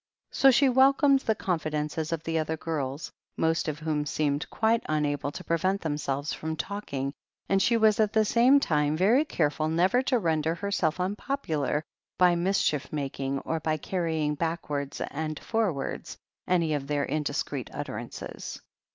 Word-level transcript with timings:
So 0.31 0.49
she 0.49 0.67
welcomed 0.67 1.19
the 1.19 1.35
confidences 1.35 2.11
of 2.11 2.23
the 2.23 2.39
other 2.39 2.57
girls, 2.57 3.11
most 3.37 3.67
of 3.67 3.77
whom 3.77 4.03
seemed 4.07 4.49
quite 4.49 4.83
tmable 4.85 5.31
to 5.31 5.43
prevent 5.43 5.81
them 5.81 5.95
selves 5.99 6.33
from 6.33 6.55
talking, 6.55 7.13
and 7.47 7.61
she 7.61 7.77
was 7.77 7.99
at 7.99 8.11
the 8.11 8.25
same 8.25 8.59
time 8.59 8.97
very 8.97 9.23
careful 9.23 9.69
never 9.69 10.01
to 10.01 10.17
render 10.17 10.55
herself 10.55 10.99
unpopular 10.99 11.83
by 12.17 12.33
mischief 12.33 12.91
making 12.91 13.37
or 13.41 13.59
by 13.59 13.77
carrying 13.77 14.33
backwards 14.33 15.01
and 15.01 15.39
forwards 15.39 16.17
any 16.47 16.73
of 16.73 16.87
their 16.87 17.03
indiscreet 17.05 17.69
utterances. 17.71 18.59